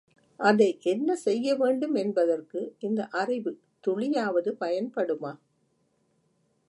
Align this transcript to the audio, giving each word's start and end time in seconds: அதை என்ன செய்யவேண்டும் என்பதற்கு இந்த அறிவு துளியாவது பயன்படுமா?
அதை 0.39 0.67
என்ன 0.83 1.15
செய்யவேண்டும் 1.15 1.95
என்பதற்கு 1.95 2.75
இந்த 2.79 3.07
அறிவு 3.13 3.51
துளியாவது 3.87 4.53
பயன்படுமா? 4.59 5.33